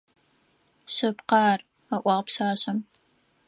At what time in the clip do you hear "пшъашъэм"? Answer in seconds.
2.25-2.79